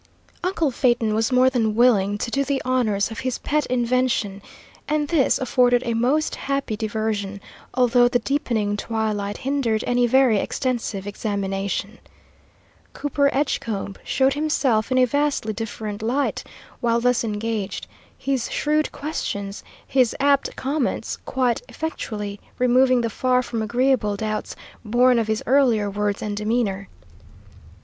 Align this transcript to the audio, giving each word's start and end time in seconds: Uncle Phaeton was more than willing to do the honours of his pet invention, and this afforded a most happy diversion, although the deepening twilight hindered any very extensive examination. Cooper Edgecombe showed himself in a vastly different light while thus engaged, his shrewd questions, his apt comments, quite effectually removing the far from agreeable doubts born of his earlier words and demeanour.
Uncle 0.43 0.71
Phaeton 0.71 1.13
was 1.13 1.31
more 1.31 1.47
than 1.47 1.75
willing 1.75 2.17
to 2.17 2.31
do 2.31 2.43
the 2.43 2.59
honours 2.65 3.11
of 3.11 3.19
his 3.19 3.37
pet 3.37 3.67
invention, 3.67 4.41
and 4.87 5.09
this 5.09 5.37
afforded 5.37 5.83
a 5.85 5.93
most 5.93 6.33
happy 6.33 6.75
diversion, 6.75 7.39
although 7.75 8.07
the 8.07 8.17
deepening 8.17 8.75
twilight 8.75 9.37
hindered 9.37 9.83
any 9.85 10.07
very 10.07 10.39
extensive 10.39 11.05
examination. 11.05 11.99
Cooper 12.93 13.29
Edgecombe 13.31 13.93
showed 14.03 14.33
himself 14.33 14.91
in 14.91 14.97
a 14.97 15.05
vastly 15.05 15.53
different 15.53 16.01
light 16.01 16.43
while 16.79 16.99
thus 16.99 17.23
engaged, 17.23 17.85
his 18.17 18.49
shrewd 18.49 18.91
questions, 18.91 19.63
his 19.85 20.15
apt 20.19 20.55
comments, 20.55 21.15
quite 21.27 21.61
effectually 21.69 22.39
removing 22.57 23.01
the 23.01 23.09
far 23.11 23.43
from 23.43 23.61
agreeable 23.61 24.15
doubts 24.15 24.55
born 24.83 25.19
of 25.19 25.27
his 25.27 25.43
earlier 25.45 25.91
words 25.91 26.23
and 26.23 26.35
demeanour. 26.37 26.89